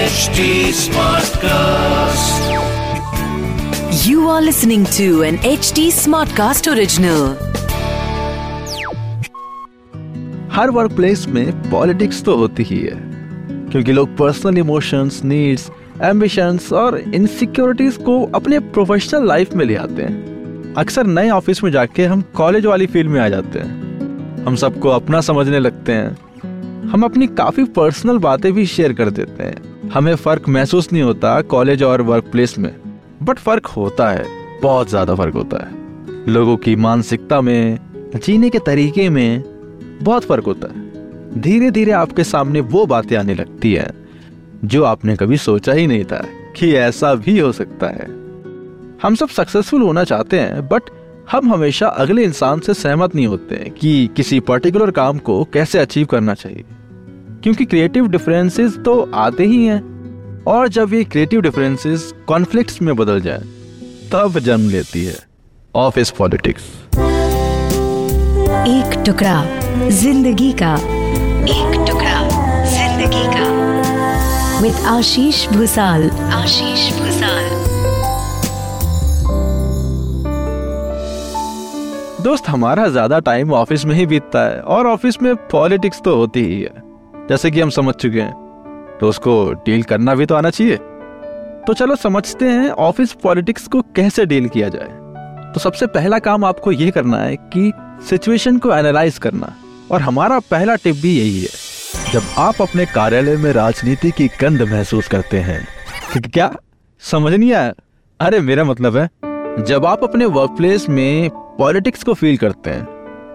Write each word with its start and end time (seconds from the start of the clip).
HD 0.00 0.70
Smartcast. 0.80 2.42
You 4.06 4.28
are 4.28 4.40
listening 4.40 4.84
to 4.96 5.22
an 5.22 5.38
HD 5.38 5.86
Smartcast 5.96 6.68
original. 6.72 7.34
हर 10.52 10.70
work 10.70 10.92
place 10.92 11.26
में 11.28 11.70
politics 11.70 12.22
तो 12.24 12.36
होती 12.36 12.62
ही 12.62 12.78
है, 12.78 12.96
क्योंकि 13.70 13.92
लोग 13.92 14.16
पर्सनल 14.16 14.58
इमोशंस 14.58 15.20
नीड्स 15.24 15.70
एम्बिशंस 16.02 16.72
और 16.72 16.98
इनसिक्योरिटीज 17.00 17.96
को 18.06 18.22
अपने 18.34 18.58
प्रोफेशनल 18.70 19.26
लाइफ 19.28 19.54
में 19.54 19.64
ले 19.64 19.76
आते 19.76 20.02
हैं 20.02 20.74
अक्सर 20.78 21.06
नए 21.06 21.30
ऑफ़िस 21.30 21.64
में 21.64 21.70
जाके 21.72 22.04
हम 22.06 22.22
कॉलेज 22.36 22.66
वाली 22.66 22.86
फ़ील्ड 22.86 23.10
में 23.10 23.20
आ 23.20 23.28
जाते 23.28 23.58
हैं 23.58 24.44
हम 24.46 24.56
सबको 24.56 24.88
अपना 24.88 25.20
समझने 25.20 25.58
लगते 25.58 25.92
हैं 25.92 26.29
हम 26.82 27.02
अपनी 27.04 27.26
काफ़ी 27.26 27.64
पर्सनल 27.70 28.18
बातें 28.18 28.52
भी 28.52 28.64
शेयर 28.66 28.92
कर 28.92 29.10
देते 29.10 29.42
हैं। 29.42 29.90
हमें 29.90 30.14
फ़र्क 30.14 30.48
महसूस 30.48 30.92
नहीं 30.92 31.02
होता 31.02 31.40
कॉलेज 31.42 31.82
और 31.82 32.02
वर्क 32.02 32.24
प्लेस 32.32 32.58
में 32.58 32.74
बट 33.22 33.38
फ़र्क 33.38 33.66
होता 33.66 34.08
है, 34.10 34.24
बहुत 34.62 34.88
ज़्यादा 34.90 35.14
फ़र्क 35.14 35.34
होता 35.34 35.64
है। 35.64 35.78
लोगों 36.28 36.56
की 36.56 36.76
मानसिकता 36.76 37.40
में, 37.40 37.78
जीने 38.16 38.50
के 38.50 38.58
तरीके 38.58 39.08
में 39.08 39.42
बहुत 40.02 40.24
फ़र्क 40.24 40.44
होता 40.44 40.68
है। 40.68 41.40
धीरे 41.40 41.70
धीरे 41.70 41.92
आपके 41.92 42.24
सामने 42.24 42.60
वो 42.60 42.84
बातें 42.86 43.16
आने 43.16 43.34
लगती 43.34 43.72
है, 43.72 43.90
जो 44.64 44.84
आपने 44.84 45.16
कभी 45.16 45.36
सोचा 45.36 45.72
ही 45.72 45.86
नहीं 45.86 46.04
था 46.04 46.24
कि 46.56 46.72
ऐसा 46.76 47.14
भी 47.14 47.38
हो 47.38 47.52
सकता 47.52 47.86
है। 47.86 48.08
हम 49.02 49.14
सब 49.14 49.28
सक्सेसफुल 49.28 49.82
होना 49.82 50.04
चाहते 50.04 50.40
हैं 50.40 50.68
बट 50.68 50.90
हम 51.32 51.52
हमेशा 51.52 51.86
अगले 52.02 52.22
इंसान 52.24 52.60
से 52.60 52.74
सहमत 52.74 53.14
नहीं 53.14 53.26
होते 53.26 53.56
कि 53.80 54.08
किसी 54.16 54.38
पर्टिकुलर 54.40 54.90
काम 54.90 55.18
को 55.18 55.42
कैसे 55.44 55.78
अचीव 55.78 56.06
करना 56.06 56.34
चाहिए। 56.34 56.64
क्योंकि 57.42 57.64
क्रिएटिव 57.64 58.06
डिफरेंसेस 58.08 58.76
तो 58.84 59.00
आते 59.14 59.44
ही 59.44 59.64
हैं, 59.66 59.80
और 60.44 60.68
जब 60.68 60.94
ये 60.94 61.02
क्रिएटिव 61.04 61.40
डिफरेंसेस 61.40 62.12
कॉन्फ्लिक्ट्स 62.28 62.80
में 62.82 62.94
बदल 62.96 63.20
जाए, 63.20 63.42
तब 64.12 64.38
जन्म 64.38 64.68
लेती 64.70 65.04
है 65.04 65.16
ऑफ़िस 65.74 66.10
पॉलिटिक्स 66.10 66.62
एक 68.68 69.02
टुकड़ा 69.06 69.88
ज़िंदगी 69.90 70.52
का। 70.52 70.74
एक 70.74 71.84
टुकड़ा 71.88 72.28
ज़िंदगी 72.66 73.24
का। 73.36 74.60
विद 74.62 74.86
आशीष 74.88 75.46
भूसाल 75.48 76.10
आशीष 76.10 76.92
दोस्त, 82.20 82.48
हमारा 82.48 82.86
ज़्यादा 82.88 83.18
टाइम 83.20 83.52
ऑफ़िस 83.54 83.84
में 83.84 83.94
ही 83.94 84.06
बीतता 84.06 84.42
है, 84.42 84.60
और 84.60 84.86
ऑफ़िस 84.86 85.20
में 85.22 85.34
पॉलिटिक्स 85.48 86.00
तो 86.02 86.14
होती 86.16 86.44
ही 86.44 86.60
है। 86.60 86.82
जैसे 87.28 87.50
कि 87.50 87.60
हम 87.60 87.70
समझ 87.70 87.94
चुके 87.94 88.20
हैं 88.20 88.98
तो 89.00 89.08
उसको 89.08 89.32
डील 89.66 89.82
करना 89.82 90.14
भी 90.14 90.26
तो 90.26 90.34
आना 90.34 90.50
चाहिए। 90.50 90.76
तो 91.66 91.74
चलो 91.74 91.96
समझते 91.96 92.48
हैं 92.48 92.70
ऑफ़िस 92.70 93.12
पॉलिटिक्स 93.22 93.66
को 93.68 93.80
कैसे 93.96 94.26
डील 94.26 94.48
किया 94.48 94.68
जाए। 94.68 95.52
तो 95.54 95.60
सबसे 95.60 95.86
पहला 95.88 96.18
काम 96.20 96.44
आपको 96.44 96.72
ये 96.72 96.90
करना 96.90 97.18
है 97.18 97.36
कि 97.54 97.72
सिचुएशन 98.08 98.58
को 98.58 98.72
एनालाइज 98.72 99.18
करना, 99.18 99.52
और 99.90 100.00
हमारा 100.00 100.38
पहला 100.40 100.74
टिप 100.74 100.96
भी 100.96 101.16
यही 101.18 101.40
है। 101.40 102.12
जब 102.12 102.22
आप 102.38 102.60
अपने 102.62 102.86
कार्यालय 102.86 103.36
में 103.36 103.52
राजनीति 103.52 104.10
की 104.10 104.28
गंध 104.40 104.62
महसूस 104.62 105.08
करते 105.08 105.38
हैं 105.40 105.66
क्या? 106.24 106.50
समझ 107.02 107.32
नहीं 107.32 107.52
आया? 107.52 107.72
अरे 108.20 108.40
मेरा 108.40 108.64
मतलब 108.64 108.96
है 108.96 109.08
जब 109.58 109.86
आप 109.86 110.02
अपने 110.04 110.24
वर्क 110.26 110.50
प्लेस 110.50 110.88
में 110.88 111.30
पॉलिटिक्स 111.58 112.02
को 112.02 112.12
फील 112.14 112.36
करते 112.36 112.70
हैं 112.70 112.84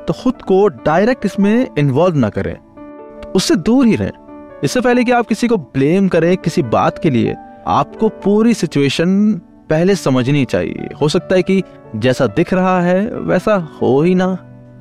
तो 0.07 0.13
खुद 0.13 0.41
को 0.41 0.67
डायरेक्ट 0.67 1.25
इसमें 1.25 1.67
इन्वॉल्व 1.77 2.15
ना 2.15 2.29
करें। 2.29 2.55
तो 2.55 3.31
उससे 3.35 3.55
दूर 3.55 3.85
ही 3.85 3.95
रहें। 3.95 4.59
इससे 4.63 4.81
पहले 4.81 5.03
कि 5.03 5.11
आप 5.11 5.27
किसी 5.27 5.47
को 5.47 5.57
ब्लेम 5.57 6.07
करें 6.07 6.35
किसी 6.37 6.63
बात 6.63 6.99
के 6.99 7.09
लिए, 7.09 7.35
आपको 7.67 8.09
पूरी 8.23 8.53
सिचुएशन 8.53 9.33
पहले 9.69 9.95
समझनी 9.95 10.45
चाहिए। 10.45 10.89
हो 11.01 11.09
सकता 11.09 11.35
है 11.35 11.43
कि 11.43 11.61
जैसा 11.95 12.27
दिख 12.27 12.53
रहा 12.53 12.81
है, 12.81 13.07
वैसा 13.09 13.55
हो 13.81 14.01
ही 14.01 14.15
ना। 14.15 14.37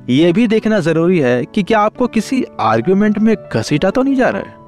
ये 0.09 0.31
भी 0.33 0.47
देखना 0.47 0.79
ज़रूरी 0.79 1.19
है 1.19 1.45
कि 1.45 1.63
क्या 1.63 1.79
आपको 1.79 2.07
किसी 2.07 2.43
आर्ग्यूमेंट 2.59 3.19
में 3.19 3.35
घसीटा 3.53 3.89
तो 3.89 4.03
नहीं 4.03 4.15
जा 4.15 4.29
रहा 4.29 4.41
है? 4.41 4.63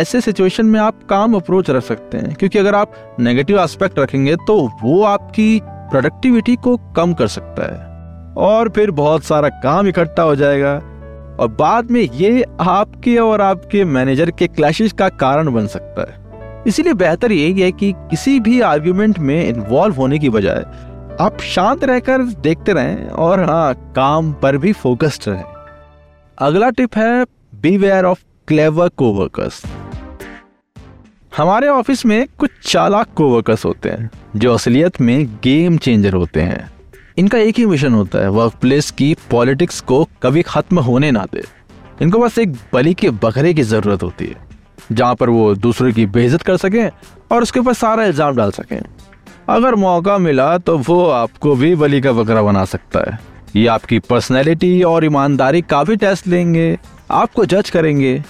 ऐसे 0.00 0.20
सिचुएशन 0.20 0.66
में 0.66 0.80
आप 0.80 1.02
काम 1.04 1.34
अप्रोच 1.34 1.70
रख 1.70 1.82
सकते 1.82 2.18
हैं, 2.18 2.34
क्योंकि 2.34 2.58
अगर 2.58 2.74
आप 2.74 3.16
नेगेटिव 3.20 3.60
एस्पेक्ट 3.60 3.98
रखेंगे 3.98 4.36
तो 4.36 4.56
वो 4.82 5.02
आपकी 5.04 5.60
प्रोडक्टिविटी 5.94 6.56
को 6.56 6.76
कम 6.76 7.12
कर 7.14 7.26
सकता 7.26 7.62
है। 7.72 8.34
और 8.34 8.68
फिर 8.68 8.90
बहुत 8.90 9.24
सारा 9.24 9.48
काम 9.48 9.86
इकट्ठा 9.86 10.22
हो 10.22 10.36
जाएगा। 10.36 10.72
और 11.40 11.48
बाद 11.48 11.90
में 11.90 12.00
ये 12.00 12.44
आपके 12.60 13.16
और 13.16 13.40
आपके 13.40 13.84
मैनेजर 13.84 14.30
के 14.30 14.46
क्लैशेस 14.46 14.92
का 14.92 15.08
कारण 15.08 15.52
बन 15.54 15.66
सकता 15.66 16.02
है। 16.02 16.62
इसीलिए 16.66 16.94
बेहतर 16.94 17.32
यही 17.32 17.60
है 17.60 17.72
कि 17.72 17.92
किसी 17.92 18.40
भी 18.40 18.60
आर्ग्यूमेंट 18.60 19.18
में 19.18 19.48
इन्वॉल्व 19.48 19.94
होने 19.94 20.18
की 20.18 20.28
बजाय 20.28 20.64
आप 21.20 21.40
शांत 21.40 21.84
रहकर 21.84 22.22
देखते 22.22 22.72
रहें 22.72 23.08
और 23.08 23.44
हाँ 23.44 23.92
काम 23.96 24.32
पर 24.32 24.56
भी 24.56 24.72
फोकस्ड 24.72 25.28
रहें। 25.28 25.44
अगला 26.38 26.70
टिप 26.70 26.96
है 26.96 27.24
B 27.54 27.76
where 27.76 28.04
of 28.04 28.24
clever 28.48 28.88
coworkers 28.88 29.62
हमारे 31.36 31.68
ऑफ़िस 31.68 32.04
में 32.06 32.26
कुछ 32.38 32.50
चालाक 32.62 33.08
कोवर्कर्स 33.16 33.64
होते 33.64 33.88
हैं, 33.88 34.10
जो 34.36 34.52
असलियत 34.54 35.00
में 35.00 35.26
गेम 35.44 35.78
चेंजर 35.78 36.12
होते 36.12 36.40
हैं। 36.40 36.70
इनका 37.18 37.38
एक 37.38 37.58
ही 37.58 37.64
मिशन 37.66 37.92
होता 37.92 38.18
है 38.18 38.28
वर्क 38.30 38.54
प्लेस 38.60 38.90
की 38.90 39.12
पॉलिटिक्स 39.30 39.80
को 39.82 40.02
कभी 40.22 40.42
खत्म 40.42 40.80
होने 40.80 41.10
ना 41.10 41.24
दे। 41.32 41.42
इनको 42.02 42.18
बस 42.18 42.38
एक 42.38 42.52
बलि 42.72 42.92
के 42.94 43.10
बकरे 43.12 43.52
की 43.54 43.62
ज़रूरत 43.62 44.02
होती 44.02 44.26
है, 44.26 44.36
जहाँ 44.92 45.14
पर 45.14 45.30
वो 45.30 45.54
दूसरे 45.56 45.92
की 45.92 46.06
बेइज्जत 46.08 46.42
कर 46.42 46.56
सकें 46.56 46.88
और 47.32 47.42
उसके 47.42 47.60
ऊपर 47.60 47.72
सारा 47.74 48.04
इल्ज़ाम 48.04 48.36
डाल 48.36 48.50
सकें। 48.52 48.80
अगर 49.48 49.74
मौका 49.76 50.18
मिला 50.20 50.56
तो 50.58 50.78
वो 50.80 51.04
आपको 51.06 51.54
भी 51.56 51.74
बलि 51.74 52.00
का 52.00 52.12
बकरा 52.12 52.42
बना 52.42 52.64
सकता 52.66 53.04
है। 53.06 53.18
ये 53.56 53.66
आपकी 53.68 53.98
पर्सनैलिटी 54.00 54.82
और 54.84 55.04
ईमानदारी 55.04 55.62
का 55.62 55.82
भी 55.84 55.96
टेस्ट 55.96 56.26
लेंगे, 56.28 56.78
आपको 57.12 57.44
जज 57.46 57.70
करेंगे। 57.70 58.22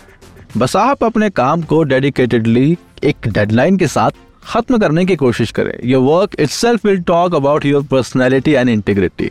बस 0.56 0.74
आप 0.76 1.02
अपने 1.04 1.28
काम 1.30 1.62
को 1.62 1.82
डेडिकेटेडली 1.82 2.76
एक 3.04 3.26
डेडलाइन 3.28 3.76
के 3.76 3.86
साथ 3.86 4.10
खत्म 4.44 4.78
करने 4.78 5.04
की 5.06 5.16
कोशिश 5.16 5.50
करें। 5.50 5.72
Your 5.84 6.02
work 6.02 6.34
itself 6.48 6.84
will 6.86 7.00
talk 7.02 7.34
about 7.34 7.64
your 7.66 7.82
personality 7.82 8.52
and 8.52 8.68
integrity 8.68 9.30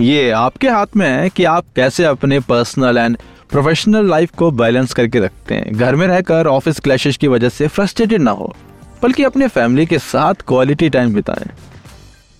ये 0.00 0.30
आपके 0.30 0.68
हाथ 0.68 0.96
में 0.96 1.06
है 1.06 1.28
कि 1.30 1.44
आप 1.44 1.64
कैसे 1.76 2.04
अपने 2.04 2.38
पर्सनल 2.40 2.98
एंड 2.98 3.16
प्रोफेशनल 3.50 4.08
लाइफ 4.10 4.30
को 4.36 4.50
बैलेंस 4.52 4.92
करके 4.92 5.20
रखते 5.20 5.54
हैं। 5.54 5.72
घर 5.72 5.96
में 5.96 6.06
रहकर 6.06 6.46
ऑफ़िस 6.46 6.80
क्लैशेस 6.80 7.16
की 7.16 7.28
वजह 7.28 7.48
से 7.48 7.68
फ्रस्ट्रेटेड 7.68 8.22
ना 8.22 8.30
हो, 8.30 8.54
बल्कि 9.02 9.24
अपने 9.24 9.48
फैमिली 9.48 9.86
के 9.86 9.98
साथ 9.98 10.34
क्वालिटी 10.48 10.88
टाइम 10.88 11.14
बिताएँ। 11.14 11.50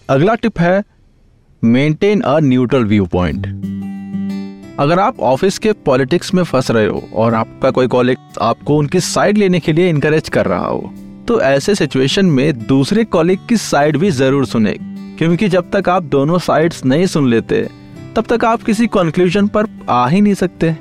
अगला 0.08 0.34
टिप 0.34 0.60
है 0.60 0.82
maintain 1.62 2.20
a 2.20 2.38
neutral 2.40 2.84
view 2.84 3.06
point 3.06 3.46
अगर 4.78 4.98
आप 4.98 5.20
ऑफ़िस 5.20 5.58
के 5.58 5.72
पॉलिटिक्स 5.86 6.32
में 6.34 6.42
फंस 6.42 6.70
रहे 6.70 6.86
हो 6.86 7.02
और 7.14 7.34
आपका 7.34 7.70
कोई 7.70 7.86
कॉलेज 7.86 8.38
आपको 8.42 8.76
उनकी 8.76 9.00
साइड 9.00 9.38
लेने 9.38 9.58
के 9.60 9.72
लिए 9.72 9.88
इनकरेज 9.88 10.28
कर 10.28 10.46
रहा 10.46 10.66
हो 10.66 10.92
तो 11.28 11.40
ऐसे 11.40 11.74
सिचुएशन 11.74 12.26
में 12.26 12.66
दूसरे 12.66 13.04
कॉलिग 13.06 13.46
की 13.48 13.56
साइड 13.56 13.96
भी 13.96 14.10
ज़रूर 14.10 14.46
सुने। 14.46 14.76
क्योंकि 15.18 15.48
जब 15.48 15.70
तक 15.70 15.88
आप 15.88 16.02
दोनों 16.04 16.38
साइड्स 16.38 16.84
नहीं 16.84 17.06
सुन 17.06 17.28
लेते, 17.30 17.62
तब 18.16 18.24
तक 18.28 18.44
आप 18.44 18.62
किसी 18.62 18.86
कंक्लूजन 18.86 19.46
पर 19.46 19.66
आ 19.88 20.06
ही 20.08 20.20
नहीं 20.20 20.34
सकते। 20.34 20.74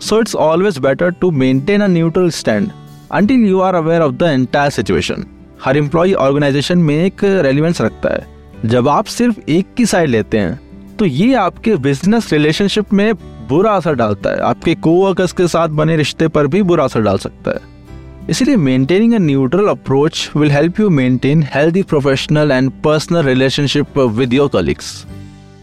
So 0.00 0.20
it's 0.20 0.34
always 0.36 0.78
better 0.78 1.10
to 1.10 1.30
maintain 1.32 1.80
a 1.80 1.86
neutral 1.86 2.28
stand 2.30 2.70
until 3.12 3.46
you 3.46 3.60
are 3.60 3.74
aware 3.74 4.02
of 4.02 4.12
the 4.14 4.22
entire 4.22 4.70
situation 4.70 5.24
her 5.64 5.76
employee 5.76 6.12
organisation 6.14 6.78
में 6.78 6.94
एक 6.96 7.24
रेलिवेंस 7.24 7.80
रखता 7.80 8.14
है। 8.14 8.68
जब 8.68 8.88
आप 8.88 9.04
सिर्फ़ 9.06 9.40
एक 9.48 9.74
की 9.76 9.86
साइड 9.86 10.10
लेते 10.10 10.38
हैं 10.38 10.60
तो 11.02 11.06
ये 11.06 11.34
आपके 11.34 11.74
बिज़नेस 11.76 12.32
रिलेशनशिप 12.32 12.92
में 12.92 13.14
बुरा 13.48 13.70
असर 13.72 13.94
डालता 13.94 14.30
है। 14.30 14.40
आपके 14.40 14.74
कोवर्कर्स 14.76 15.32
के 15.32 15.46
साथ 15.48 15.68
बने 15.70 15.96
रिश्ते 15.96 16.26
पर 16.28 16.46
भी 16.46 16.60
बुरा 16.62 16.84
असर 16.84 17.00
डाल 17.02 17.16
सकता 17.18 17.50
है। 17.50 18.26
इसलिए 18.30 18.56
maintaining 18.56 19.14
a 19.14 19.18
neutral 19.18 19.68
approach 19.68 20.30
will 20.36 20.50
help 20.50 20.78
you 20.80 20.88
maintain 20.90 21.42
healthy 21.54 21.82
professional 21.82 22.50
and 22.50 22.70
personal 22.84 23.22
relationship 23.22 23.98
with 23.98 24.32
your 24.32 24.48
colleagues 24.48 24.94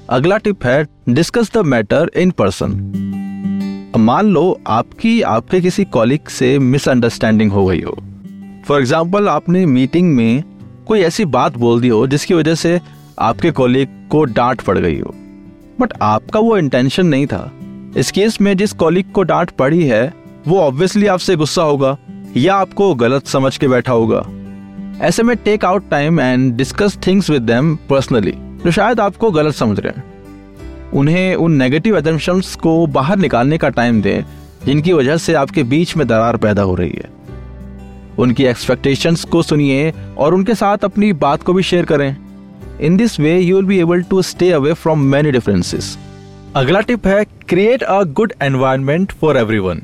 अगला 0.09 0.38
टिप 0.38 0.65
है 0.65 0.83
discuss 1.09 1.51
the 1.53 1.65
matter 1.65 2.12
in 2.15 2.31
person 2.31 2.75
मान 3.97 4.25
लो 4.25 4.59
आपकी, 4.68 5.21
आपके 5.21 5.62
किसी 5.62 5.85
कॉलिग 5.88 6.27
से 6.30 6.57
मिसअंडरस्टैंडिंग 6.59 7.51
हो 7.51 7.65
गई 7.65 7.81
हो। 7.81 7.97
फॉर 8.68 8.80
एग्ज़ाम्पल 8.80 9.30
आपने 9.30 9.65
मीटिंग 9.68 10.13
में 10.15 10.44
कोई 10.88 11.01
ऐसी 11.01 11.25
बात 11.30 11.57
बोल 11.57 11.81
दी 11.81 11.88
हो 11.88 12.06
जिसकी 12.07 12.33
वजह 12.33 12.56
से 12.56 12.80
आपके 13.21 13.51
कॉलिग 13.51 13.97
को 14.12 14.24
डांट 14.25 14.62
पड़ 14.62 14.77
गई 14.77 15.00
हो। 15.00 15.15
बट 15.81 15.94
आपका 16.02 16.40
वो 16.40 16.58
इंटेंशन 16.58 17.06
नहीं 17.06 17.28
था। 17.28 17.52
इस 17.98 18.12
केस 18.12 18.42
में 18.42 18.58
जिस 18.58 18.74
कॉलिग 18.74 19.12
को 19.12 19.24
डांट 19.24 19.52
पड़ी 19.52 19.84
है, 19.84 20.14
वो 20.48 20.60
ऑब्वियसली 20.60 21.08
आपसे 21.08 21.36
गुस्सा 21.36 21.62
होगा, 21.62 21.98
या 22.38 22.56
आपको 22.56 22.96
गलत 22.96 23.28
समझ 23.28 23.58
के 23.58 23.68
बैठा 23.68 23.92
होगा। 23.92 24.26
ऐसे 25.02 25.24
में 25.24 25.38
take 25.38 25.66
out 25.66 25.90
time 25.90 26.20
and 26.20 26.54
discuss 26.54 26.98
things 27.08 27.30
with 27.30 27.42
them 27.42 27.76
personally 27.76 28.34
जो 28.36 28.72
शायद 28.72 29.00
आपको 29.00 29.31
गलत 29.31 29.54
समझ 29.54 29.80
रहे 29.80 29.94
हैं। 29.98 30.04
उन्हें 30.92 31.36
उन 31.36 31.52
नेगेटिव 31.52 31.98
एजम्पन्स 31.98 32.56
को 32.56 32.88
बाहर 32.88 33.18
निकालने 33.18 33.58
का 33.58 33.70
टाइम 33.70 34.02
दें, 34.02 34.24
जिनकी 34.66 34.94
वजह 34.94 35.18
से 35.18 35.34
आपके 35.34 35.64
बीच 35.64 35.98
में 35.98 36.08
दरार 36.08 36.38
पैदा 36.38 36.62
हो 36.62 36.76
रही 36.76 36.94
है। 36.98 37.10
उनकी 38.20 38.44
एक्सपेक्टेशंस 38.44 39.24
को 39.24 39.42
सुनिए 39.42 39.94
और 40.18 40.34
उनके 40.34 40.56
साथ 40.56 40.78
अपनी 40.78 41.14
बात 41.14 41.44
को 41.44 41.54
भी 41.54 41.64
शेयर 41.64 41.86
करें। 41.86 42.18
In 42.81 42.98
this 42.98 43.20
way 43.20 43.40
you 43.40 43.56
will 43.56 43.66
be 43.66 43.80
able 43.80 44.02
to 44.02 44.22
stay 44.22 44.52
away 44.52 44.74
from 44.74 45.00
many 45.12 45.31
differences 45.31 45.98
अगला 46.56 46.80
टिप 46.80 47.08
है 47.08 47.24
create 47.50 47.84
a 47.84 48.02
good 48.04 48.34
environment 48.42 49.12
for 49.12 49.38
everyone 49.38 49.81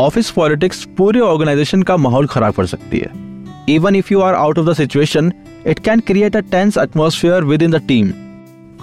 office 0.00 0.30
politics 0.30 0.84
पूरे 0.98 1.20
ऑर्गेनाइजेशन 1.20 1.82
का 1.82 1.96
माहौल 1.96 2.26
खराब 2.26 2.54
कर 2.54 2.66
सकती 2.66 2.98
है. 2.98 3.10
Even 3.68 3.96
if 3.96 4.12
you 4.12 4.20
are 4.20 4.34
out 4.34 4.58
of 4.58 4.66
the 4.66 4.72
situation 4.72 5.32
it 5.66 5.78
can 5.78 6.00
create 6.00 6.36
a 6.36 6.40
tense 6.40 6.78
atmosphere 6.78 7.44
within 7.62 7.70
the 7.70 7.82
team 7.88 8.12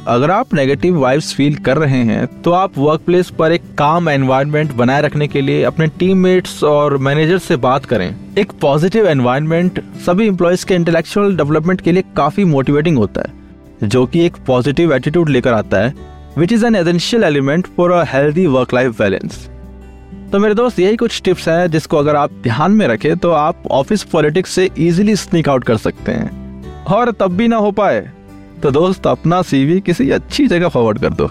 अगर 0.08 0.32
आप 0.32 0.54
नेगेटिव 0.54 1.00
वाइब्स 1.00 1.34
फील 1.34 1.56
कर 1.56 1.78
रहे 1.78 2.02
हैं 2.04 2.26
तो 2.42 2.52
आप 2.52 2.78
वर्क 2.78 3.02
प्लेस 3.02 3.30
पर 3.30 3.52
एक 3.52 3.62
काम 3.78 4.10
एनवायरनमेंट 4.10 4.72
बनाए 4.72 5.02
रखने 5.02 5.28
के 5.28 5.42
लिए 5.42 5.64
अपने 5.64 5.88
टीममेट्स 6.00 6.64
और 6.64 6.98
मैनेजर 6.98 7.38
से 7.38 7.56
बात 7.56 7.86
करें। 7.86 8.16
एक 8.38 8.52
पॉजिटिव 8.62 9.08
एनवायरनमेंट 9.08 9.82
सभी 10.06 10.28
एम्प्लॉयज़ 10.28 10.66
के 10.66 10.76
इंटेलेक्चुअल 10.76 11.36
डेवलपमेंट 11.38 11.82
के 11.82 11.92
लिए 11.92 12.04
काफ़ी 12.18 12.46
मोटिवेटिंग 12.46 12.98
होता 12.98 13.22
है, 13.22 13.90
जो 13.90 14.06
कि 14.06 14.26
एक 14.26 14.36
पॉजिटिव 14.48 14.94
एटीट्यूड 14.94 15.30
लेकर 15.30 15.54
आता 15.54 15.78
है 15.78 15.94
which 16.38 16.52
is 16.52 16.66
an 16.66 16.76
essential 16.76 17.24
element 17.24 17.68
for 17.78 17.92
a 17.92 18.04
healthy 18.08 18.46
work 18.48 18.74
life 18.74 19.00
balance 19.00 19.48
तो 20.32 20.40
मेरे 20.40 20.56
दोस्त, 20.56 20.80
यही 20.80 20.96
कुछ 20.96 21.22
टिप्स 21.22 21.48
हैं 21.50 21.72
जिसको 21.72 21.98
अगर 21.98 22.16
आप 22.16 22.32
ध्यान 22.44 22.72
में 22.72 22.88
रखें 22.88 23.16
तो 23.18 23.32
आप 23.32 23.64
ऑफ़िस 23.72 24.04
पॉलिटिक्स 24.04 24.52
से 24.52 24.70
इजीली 24.78 25.16
स्नीक 25.16 25.50
आउट 25.50 25.64
कर 25.64 25.78
सकते 25.78 26.12
हैं। 26.12 26.84
और 26.86 27.12
तब 27.12 27.36
भी 27.38 27.48
ना 27.48 27.58
हो 27.58 27.72
पाए। 27.72 28.12
तो 28.66 28.72
दोस्त, 28.72 29.08
अपना 29.08 29.42
सीवी 29.42 29.80
किसी 29.82 30.10
अच्छी 30.12 30.46
जगह 30.48 30.68
फॉरवर्ड 30.68 31.00
कर 31.00 31.14
दो। 31.14 31.30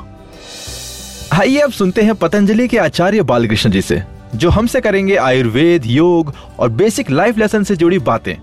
आइए 1.33 1.59
अब 1.59 1.73
सुनते 1.73 2.03
हैं 2.03 2.15
पतंजलि 2.15 2.67
के 2.69 2.79
आचार्य 2.79 3.23
बालकृष्ण 3.23 3.71
जी 3.71 3.83
से, 3.83 4.03
जो 4.35 4.51
हमसे 4.51 4.81
करेंगे 4.81 5.17
आयुर्वेद, 5.17 5.87
योग 5.87 6.33
और 6.59 6.69
बेसिक 6.73 7.11
लाइफ 7.11 7.39
लेसन 7.39 7.65
से 7.65 7.77
जुड़ी 7.77 7.99
बातें। 8.01 8.35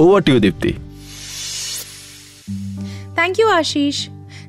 Over 0.00 0.20
to 0.20 0.38
Deepti 0.40 0.72
thank 3.18 3.40
you 3.40 3.48
Ashish 3.48 4.06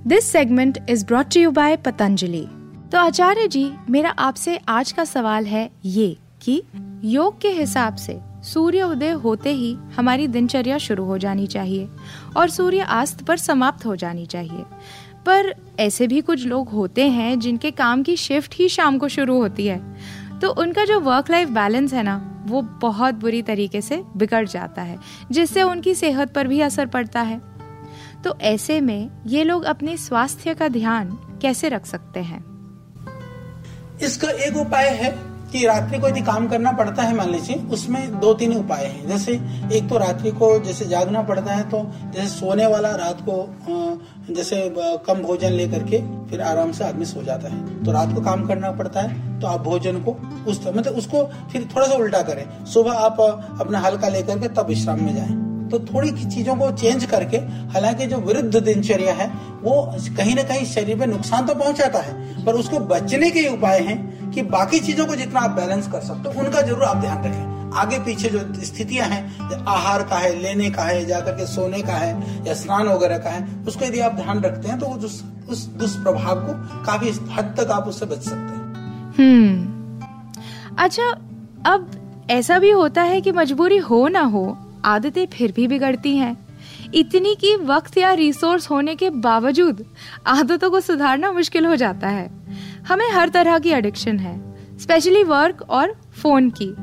this 0.08 0.32
segment 0.32 0.80
is 0.90 1.06
brought 1.06 1.34
to 1.34 1.40
you 1.42 1.52
by 1.52 1.76
Patanjali 1.78 2.46
तो 2.92 2.98
आचार्य 2.98 3.48
जी, 3.48 3.72
मेरा 3.90 4.10
आपसे 4.10 4.60
आज 4.70 4.92
का 4.92 5.06
सवाल 5.06 5.46
है 5.46 5.70
ये 5.86 6.16
कि 6.42 6.62
योग 7.06 7.42
के 7.42 7.50
हिसाब 7.54 7.96
से 7.96 8.20
सूर्य 8.54 8.84
उदय 8.84 9.12
होते 9.12 9.54
ही 9.54 9.78
हमारी 9.98 10.28
दिनचर्या 10.28 10.78
शुरू 10.78 11.06
हो 11.06 11.18
जानी 11.18 11.48
चाहिए 11.48 11.90
और 12.38 12.50
सूर्य 12.50 12.80
अस्त 12.80 13.24
पर 13.24 13.38
समाप्त 13.38 13.86
हो 13.86 13.96
जानी 13.96 14.26
चाहिए। 14.26 14.64
पर 15.26 15.56
ऐसे 15.80 16.08
भी 16.08 16.22
कुछ 16.22 16.46
लोग 16.46 16.70
होते 16.70 17.10
हैं 17.10 17.40
जिनके 17.40 17.72
काम 17.72 18.04
की 18.04 18.16
शिफ्ट 18.16 18.56
ही 18.56 18.70
शाम 18.70 18.98
को 18.98 19.08
शुरू 19.08 19.42
होती 19.42 19.68
है। 19.68 19.98
तो 20.42 20.50
उनका 20.50 20.86
जो 20.86 21.00
वर्क 21.00 21.32
लाइफ 21.32 21.50
बैलेंस 21.50 21.94
है 21.94 22.04
ना, 22.04 22.44
वो 22.48 22.62
बहुत 22.62 23.16
बुरी 23.16 23.42
तरीके 23.42 23.82
से 23.82 24.04
बिगड़ 24.18 24.48
जाता 24.48 24.82
है, 24.82 25.00
जिससे 25.32 25.64
उनकी 25.64 25.96
सेहत 25.96 26.34
पर 26.34 26.48
भी 26.48 26.62
असर 26.62 26.86
पड़ता 26.86 27.22
है। 27.22 27.42
तो 28.24 28.38
ऐसे 28.42 28.82
में 28.82 29.12
ये 29.28 29.44
लोग 29.44 29.64
अपने 29.64 29.98
स्वास्थ्य 29.98 30.54
का 30.54 30.68
ध्यान 30.68 31.18
कैसे 31.42 31.70
रख 31.70 31.86
सकते 31.86 32.20
हैं? 32.20 32.46
इसका 34.02 34.30
एक 34.30 34.58
उपाय 34.58 34.88
है 34.90 35.35
कि 35.56 35.66
रात्रि 35.66 35.98
को 36.00 36.08
यदि 36.08 36.22
काम 36.22 36.48
करना 36.48 36.72
पड़ता 36.72 37.04
है, 37.04 37.16
मान 37.16 37.30
लीजिए, 37.30 37.56
उसमें 37.72 38.20
दो 38.20 38.34
तीन 38.34 38.54
उपाय 38.54 38.86
हैं। 38.86 39.08
जैसे 39.08 39.32
एक 39.74 39.88
तो 39.90 39.98
रात्रि 39.98 40.32
को 40.32 40.48
जैसे 40.60 40.86
जागना 40.86 41.22
पड़ता 41.22 41.54
है 41.54 41.70
तो 41.70 41.80
जैसे 42.14 42.28
सोने 42.30 42.66
वाला 42.68 42.90
रात 42.96 43.22
को 43.22 44.34
जैसे 44.34 44.58
कम 45.08 45.22
भोजन 45.22 45.52
लेकर 45.52 45.84
के 45.84 46.00
फिर 46.30 46.42
आराम 46.42 46.72
से 46.72 46.84
आदमी 46.84 47.06
सो 47.06 47.24
जाता 47.24 47.50
है। 47.50 47.84
तो 47.84 47.92
रात 47.92 48.14
को 48.14 48.22
काम 48.22 48.46
करना 48.48 48.72
पड़ता 48.74 49.02
है 49.02 49.40
तो 49.40 49.48
आप 49.48 49.62
भोजन 49.62 50.00
को 50.00 50.18
उस 50.48 50.64
तरह 50.64 50.78
मतलब 50.78 50.96
उसको 50.96 51.24
फिर 51.52 51.68
थोड़ा 51.76 51.88
सा 51.88 51.96
उल्टा 51.96 52.22
करें। 52.24 52.46
सुबह 52.66 53.00
आप 53.00 53.22
अपना 53.62 53.80
हल्का 53.80 54.08
लेकर 54.10 54.40
के 54.40 54.48
तब 54.50 54.68
विश्राम 54.68 55.04
में 55.04 55.16
जाएँ। 55.16 55.44
तो 55.72 55.80
थोड़ी 55.86 56.12
चीज़ों 56.12 56.56
को 56.56 56.72
चेंज 56.74 57.06
करके, 57.06 57.38
हालाँकि 57.74 58.06
जो 58.08 58.18
विरुद्ध 58.18 58.56
दिनचर्या 58.58 59.14
है, 59.14 59.28
वो 59.62 59.82
कहीं 60.18 60.36
ना 60.36 60.44
कहीं 60.44 60.66
शरीर 60.66 60.96
में 60.96 61.06
नुकसान 61.08 61.46
तो 61.46 61.56
पहुंचाता 61.56 62.00
है, 62.00 62.46
पर 62.46 62.54
उसको 62.54 62.80
बचने 62.88 63.30
के 63.32 63.48
उपाय 63.50 63.80
हैं 63.80 63.98
कि 64.36 64.42
बाकी 64.44 64.80
चीज़ों 64.80 65.06
को 65.06 65.16
जितना 65.16 65.40
आप 65.40 65.52
बैलेंस 65.52 65.88
कर 65.88 66.00
सकते 66.02 66.30
हो, 66.30 66.42
उनका 66.42 66.62
ज़रूर 66.62 66.84
आप 66.84 66.98
ध्यान 66.98 67.24
रखें। 67.24 67.54
आगे 67.76 68.00
पीछे 68.00 68.30
जो 68.30 68.40
स्थितियाँ 68.64 69.08
हैं 69.08 69.66
आहार 69.68 70.04
का 70.04 70.18
है, 70.18 70.36
लेने 70.36 70.70
का 70.70 70.84
है, 70.84 71.06
जाकर 71.06 71.32
के 71.32 71.46
सोने 71.46 71.82
का 71.82 71.94
है, 71.94 72.12
या 72.48 72.54
स्नान 72.54 72.88
वगैरह 72.88 73.18
का 73.18 73.30
है, 73.30 73.48
उसको 73.68 73.86
यदि 73.86 74.00
आप 74.00 74.14
ध्यान 74.14 74.42
रखते 74.42 74.68
हैं 74.68 74.80
तो 74.80 74.86
उस 74.86 75.24
उस 75.50 75.66
दुष्प्रभाव 75.76 76.40
को 76.42 76.54
काफ़ी 76.86 77.10
हद 77.32 77.54
तक 77.60 77.72
आप 77.72 77.88
उससे 77.88 78.06
बच 78.06 78.22
सकते 78.22 78.54
हैं। 78.54 79.14
हम्म। 79.14 80.76
अच्छा 80.78 81.10
अब 81.66 81.92
ऐसा 82.30 82.60
भी 82.60 82.70
होता 82.70 83.02
है 83.02 83.22
कि 83.22 83.32
मजबूरी 83.32 83.78
हो 83.78 84.08
ना 84.08 84.22
हो, 84.22 84.58
आदतें 84.86 85.26
फिर 85.26 85.52
भी 85.52 85.68
बिगड़ती 85.68 86.16
हैं। 86.18 86.36
इतनी 86.94 87.36
की 87.36 87.56
वक्त 87.56 87.98
या 87.98 88.12
रिसोर्स 88.14 88.70
होने 88.70 88.96
के 88.96 89.10
बावजूद 89.10 89.86
आदतों 90.28 90.70
को 90.72 90.80
सुधारना 90.80 91.32
मुश्किल 91.32 91.66
हो 91.66 91.76
जाता 91.76 92.08
है। 92.08 92.30
हमें 92.86 93.10
हर 93.12 93.30
तरह 93.30 93.60
की 93.60 93.70
एडिक्शन 93.72 94.20
है 94.20 94.34
स्पेशली 94.80 95.24
वर्क 95.24 95.62
और 95.70 95.96
फ़ोन 96.22 96.50
की। 96.52 96.74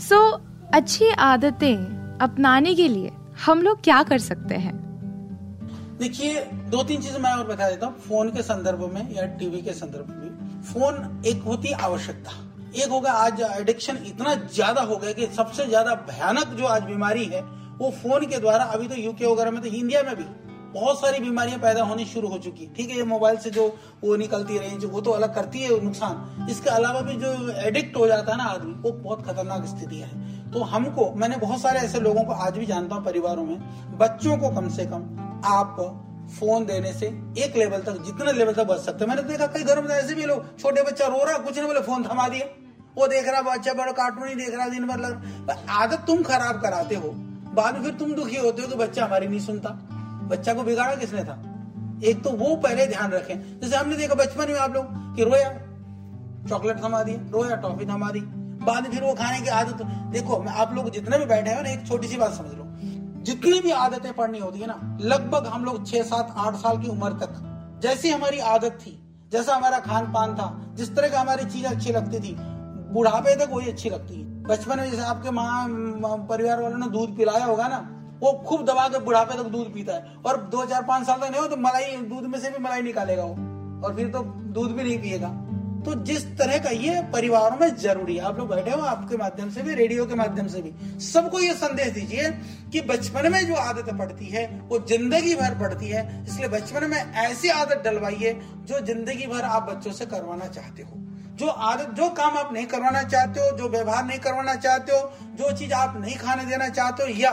सो 0.00 0.16
so, 0.16 0.40
अच्छी 0.74 1.10
आदतें 1.10 2.18
अपनाने 2.20 2.74
के 2.74 2.88
लिए 2.88 3.10
हम 3.44 3.62
लोग 3.62 3.82
क्या 3.82 4.02
कर 4.02 4.18
सकते 4.20 4.54
हैं? 4.56 4.72
देखिए 5.98 6.40
दो 6.70 6.82
तीन 6.82 7.00
चीज़ें 7.00 7.18
मैं 7.18 7.32
और 7.32 7.46
बता 7.46 7.68
देता 7.70 7.86
हूँ। 7.86 8.00
फ़ोन 8.00 8.30
के 8.30 8.42
संदर्भ 8.42 8.90
में 8.94 9.14
या 9.14 9.26
टीवी 9.38 9.60
के 9.62 9.72
संदर्भ 9.72 10.08
में 10.10 10.62
फ़ोन 10.64 11.22
एक 11.26 11.42
होती 11.42 11.72
आवश्यकता। 11.72 12.32
एक 12.76 12.88
होगा 12.90 13.12
आज 13.14 13.40
एडिक्शन 13.50 13.98
इतना 14.06 14.34
ज़्यादा 14.34 14.82
हो 14.82 14.96
गया 14.96 15.12
कि 15.12 15.26
सबसे 15.34 15.66
ज़्यादा 15.66 15.94
भयानक 16.08 16.54
जो 16.58 16.66
आज 16.66 16.82
बीमारी 16.84 17.24
है 17.24 17.42
वो 17.78 17.90
फ़ोन 17.92 18.26
के 18.26 18.38
द्वारा 18.38 18.64
अभी 18.66 18.88
तो 18.88 18.94
यूके 18.94 19.26
वगैरह 19.26 19.50
में 19.50 19.60
तो 19.62 19.68
इंडिया 19.68 20.02
में 20.02 20.14
भी 20.16 20.24
बहुत 20.74 21.00
सारी 21.00 21.18
बीमारियाँ 21.20 21.58
पैदा 21.60 21.82
होनी 21.84 22.04
शुरू 22.04 22.28
हो 22.28 22.38
चुकी 22.38 22.66
ठीक 22.76 22.88
है, 22.90 22.96
ये 22.96 23.02
मोबाइल 23.04 23.36
से 23.38 23.50
जो 23.50 23.66
वो 24.04 24.16
निकलती 24.16 24.58
रेंज 24.58 24.84
वो 24.84 25.00
तो 25.00 25.10
अलग 25.12 25.34
करती 25.34 25.60
है 25.60 25.80
नुकसान। 25.82 26.46
इसके 26.50 26.70
अलावा 26.70 27.00
भी 27.00 27.14
जो 27.16 27.32
एडिक्ट 27.60 27.96
हो 27.96 28.06
जाता 28.06 28.32
है 28.32 28.38
ना 28.38 28.44
आदमी, 28.46 28.72
वो 28.74 28.92
बहुत 28.92 29.26
खतरनाक 29.26 29.66
स्थिति 29.66 29.96
है। 29.96 30.50
तो 30.52 30.62
हमको, 30.62 31.12
मैंने 31.12 31.36
बहुत 31.36 31.60
सारे 31.60 31.80
ऐसे 31.80 32.00
लोगों 32.00 32.24
को, 32.24 32.32
आज 32.32 32.58
भी 32.58 32.66
जानता 32.66 32.94
हूँ 32.94 33.04
परिवारों 33.04 33.44
में, 33.44 33.58
बच्चों 33.98 34.36
को 34.36 34.50
कम 34.50 34.68
से 34.70 34.86
कम 34.86 35.06
आप 35.46 35.76
फ़ोन 36.30 36.64
देने 36.66 36.92
से 36.92 37.06
एक 37.38 37.56
लेवल 37.56 37.80
तक, 37.82 38.02
जितने 38.04 38.32
लेवल 38.32 38.52
तक 38.54 38.66
बच 38.66 38.80
सकते 38.80 39.06
मैंने 39.06 39.22
देखा 39.24 39.46
कई 39.48 39.62
घरों 39.62 39.82
में 39.82 39.88
तो 39.88 39.94
ऐसे 39.94 40.14
भी 40.14 40.24
लोग, 40.24 40.58
छोटे 40.58 40.82
बच्चा 40.82 41.06
रो 41.06 41.24
रहा, 41.24 41.38
कुछ 41.38 41.56
नहीं 41.56 41.66
बोले, 41.66 41.80
फ़ोन 41.82 42.04
थमा 42.04 42.28
दिया। 42.28 42.46
वो 42.96 43.06
देख 43.08 43.28
रहा, 43.28 43.42
बच्चा 43.44 43.72
बड़ा 43.74 43.92
कार्टून 43.94 44.28
ही 44.28 44.34
देख 44.34 44.54
रहा, 44.54 44.68
दिन 44.68 44.86
भर 44.86 44.98
लग 44.98 45.22
रहा। 45.48 45.82
आदत 45.82 46.04
तुम 46.06 46.22
खराब 46.22 46.60
कराते 46.62 46.94
हो, 46.94 47.10
बाद 47.54 47.74
में 47.74 47.82
फिर 47.82 47.92
तुम 47.94 48.12
दुखी 48.14 48.36
होते 48.36 48.62
हो 48.62 48.68
कि 48.68 48.74
बच्चा 48.76 49.04
हमारी 49.04 49.26
नहीं 49.26 49.40
सुनता। 49.40 49.78
बच्चा 50.28 50.54
को 50.54 50.62
बिगाड़ा 50.62 50.94
किसने 50.94 51.24
था? 51.24 51.42
एक 52.04 52.22
तो 52.24 52.30
वो 52.30 52.56
पहले 52.56 52.86
ध्यान 52.86 53.10
रखें। 53.10 53.60
जैसे 53.60 53.76
हमने 53.76 53.96
देखा 53.96 54.14
बचपन 54.14 54.50
में 54.52 54.58
आप 54.58 54.74
लोग 54.74 55.16
कि 55.16 55.24
रोया, 55.24 55.50
चॉकलेट 56.48 56.82
थमा 56.84 57.02
दिया 57.02 57.30
रोया, 57.30 57.56
टॉफी 57.56 57.86
थमा 57.86 58.10
दी। 58.10 58.20
बाद 58.64 58.82
में 58.82 58.90
फिर 58.90 59.02
वो 59.02 59.14
खाने 59.14 59.40
की 59.40 59.48
आदत, 59.48 59.82
देखो, 60.12 60.38
मैं 60.42 60.52
आप 60.52 60.74
लोग 60.74 60.90
जितने 60.90 61.18
भी 61.18 61.24
बैठे 61.24 61.50
हैं 61.50 61.62
ना 61.62 61.70
एक 61.70 61.86
छोटी 61.86 62.08
सी 62.08 62.16
बात 62.16 62.32
समझ 62.32 62.54
लो। 62.54 62.64
जितनी 63.22 63.60
भी 63.60 63.70
आदतें 63.70 64.12
पढ़नी 64.12 64.38
होती 64.38 64.60
है 64.60 64.66
ना, 64.66 64.98
लगभग 65.00 65.46
हम 65.46 65.64
लोग 65.64 65.86
छह, 65.86 66.02
सात, 66.02 66.34
आठ 66.36 66.54
साल 66.54 66.78
की 66.78 66.88
उम्र 66.88 67.12
तक, 67.12 67.80
जैसी 67.82 68.10
हमारी 68.10 68.38
आदत 68.38 68.78
थी, 68.86 69.00
जैसा 69.32 69.54
हमारा 69.54 69.78
खान 69.78 70.12
पान 70.12 70.34
था, 70.34 70.74
जिस 70.74 70.94
तरह 70.96 71.08
का 71.08 71.20
हमारी 71.20 71.44
चीज़ 71.44 71.66
अच्छी 71.66 71.92
लगती 71.92 72.20
थी, 72.20 72.36
बुढ़ापे 72.92 73.36
तक 73.36 73.50
वही 73.52 73.70
अच्छी 73.70 73.90
लगती 73.90 74.14
है। 74.14 74.42
बचपन 74.42 74.78
में 74.78 74.90
जैसे 74.90 75.02
आपके 75.02 75.30
माँ, 75.30 75.68
परिवार 76.30 76.62
वालों 76.62 76.78
ने 76.78 76.88
दूध 76.88 77.16
पिलाया 77.16 77.44
होगा 77.44 77.68
ना 77.68 77.90
वो 78.22 78.32
खूब 78.46 78.64
दबा 78.64 78.88
के 78.88 78.98
बुढ़ापे 78.98 79.34
तक 79.34 79.48
दूध 79.50 79.72
पीता 79.74 79.94
है। 79.94 80.14
और 80.26 80.40
दो 80.50 80.64
चार 80.66 80.82
पाँच 80.82 81.06
साल 81.06 81.18
तक 81.18 81.30
नहीं 81.30 81.40
हो 81.40 81.46
तो 81.46 81.56
मलाई, 81.56 81.96
दूध 81.96 82.24
में 82.24 82.38
से 82.40 82.50
भी 82.50 82.62
मलाई 82.64 82.82
निकालेगा 82.82 83.24
वो। 83.24 83.34
और 83.86 83.96
फिर 83.96 84.08
तो 84.08 84.22
दूध 84.54 84.70
भी 84.70 84.82
नहीं 84.82 84.98
पिएगा। 84.98 85.40
तो 85.84 85.94
जिस 86.04 86.24
तरह 86.38 86.58
का 86.58 86.70
ये 86.70 87.00
परिवारों 87.12 87.56
में 87.56 87.74
ज़रूरी 87.76 88.14
है, 88.16 88.22
आप 88.24 88.38
लोग 88.38 88.48
बैठे 88.48 88.70
हो 88.70 88.80
आपके 88.80 89.16
माध्यम 89.16 89.50
से 89.50 89.62
भी, 89.62 89.74
रेडियो 89.74 90.06
के 90.06 90.14
माध्यम 90.14 90.46
से 90.46 90.62
भी, 90.62 90.72
सबको 91.00 91.40
ये 91.40 91.52
संदेश 91.54 91.88
दीजिए 91.88 92.30
कि 92.72 92.80
बचपन 92.80 93.30
में 93.32 93.46
जो 93.46 93.54
आदत 93.54 93.92
पड़ती 93.98 94.26
है, 94.26 94.46
वो 94.68 94.78
ज़िंदगी 94.78 95.34
भर 95.34 95.58
पड़ती 95.58 95.88
है। 95.88 96.24
इसलिए 96.24 96.48
बचपन 96.48 96.90
में 96.90 96.98
ऐसी 96.98 97.48
आदत 97.48 97.82
डलवाइए, 97.84 98.32
जो 98.64 98.80
ज़िंदगी 98.80 99.26
भर 99.26 99.42
आप 99.42 99.68
बच्चों 99.70 99.92
से 99.92 100.06
करवाना 100.06 100.46
चाहते 100.46 100.82
हो। 100.82 101.00
जो 101.36 101.46
आदत, 101.46 101.90
जो 101.94 102.08
काम 102.10 102.38
आप 102.38 102.52
नहीं 102.52 102.66
करवाना 102.66 103.02
चाहते 103.02 103.40
हो, 103.40 103.56
जो 103.56 103.68
व्यवहार 103.68 104.04
नहीं 104.04 104.18
करवाना 104.18 104.54
चाहते 104.54 104.92
हो, 104.92 105.12
जो 105.34 105.56
चीज़ 105.56 105.72
आप 105.72 105.96
नहीं 105.96 106.16
खाने 106.16 106.44
देना 106.44 106.68
चाहते 106.68 107.02
हो, 107.02 107.08
या 107.08 107.30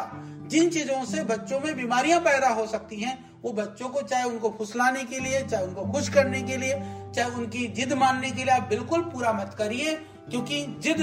जिन 0.51 0.69
चीज़ों 0.69 1.05
से 1.05 1.23
बच्चों 1.23 1.59
में 1.59 1.75
बीमारियाँ 1.75 2.19
पैदा 2.19 2.49
हो 2.49 2.67
सकती 2.67 2.95
हैं, 2.95 3.41
वो 3.41 3.51
बच्चों 3.51 3.89
को 3.89 4.01
चाहे 4.01 4.23
उनको 4.23 4.55
फुसलाने 4.57 5.03
के 5.03 5.19
लिए, 5.19 5.41
चाहे 5.41 5.65
उनको 5.65 5.85
खुश 5.85 6.09
करने 6.09 6.41
के 6.41 6.57
लिए, 6.57 6.73
चाहे 7.15 7.31
उनकी 7.31 7.67
जिद 7.67 7.93
मानने 7.93 8.31
के 8.31 8.43
लिए 8.43 8.53
आप 8.53 8.67
बिल्कुल 8.69 9.01
पूरा 9.01 9.33
मत 9.33 9.55
करिए, 9.57 9.95
क्योंकि 10.29 10.65
जिद, 10.79 11.01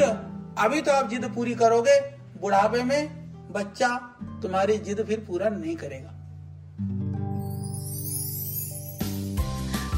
अभी 0.58 0.80
तो 0.80 0.92
आप 0.92 1.10
जिद 1.10 1.24
पूरी 1.24 1.54
करोगे, 1.54 2.00
बुढ़ापे 2.40 2.82
में 2.82 3.08
बच्चा 3.52 3.88
तुम्हारी 4.42 4.78
जिद 4.78 5.06
फिर 5.06 5.24
पूरा 5.28 5.48
नहीं 5.48 5.76
करेगा। 5.76 6.17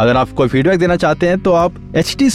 अगर 0.00 0.16
आप 0.16 0.30
कोई 0.36 0.48
फीडबैक 0.48 0.78
देना 0.78 0.96
चाहते 0.96 1.28
हैं 1.28 1.38
तो 1.42 1.52
आप 1.52 1.74
एच 1.96 2.14
टी 2.18 2.28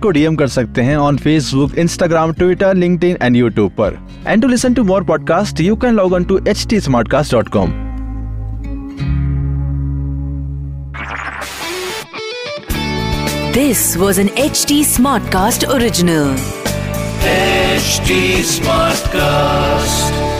को 0.00 0.10
डीएम 0.10 0.36
कर 0.36 0.48
सकते 0.48 0.82
हैं 0.82 0.96
on 0.96 1.16
Facebook 1.16 1.78
Instagram 1.78 2.32
Twitter 2.32 2.74
link 2.74 3.04
and 3.04 3.36
YouTube 3.36 3.72
पर 3.78 3.98
and 4.26 4.42
to 4.42 4.48
listen 4.48 4.74
to 4.74 4.84
more 4.84 5.04
podcast 5.04 5.60
you 5.60 5.76
can 5.76 5.94
log 5.94 6.12
on 6.12 6.24
to 6.24 6.40
H 6.48 6.66
T 6.70 6.80
smart 6.80 7.10
cast 7.10 7.32
dot 7.32 7.48
com 7.48 7.74
This 13.56 13.82
was 13.96 14.18
an 14.18 14.28
HT 14.40 14.74
Smartcast 14.84 15.64
original. 15.74 16.34
HT 17.24 18.18
Smartcast. 18.44 20.35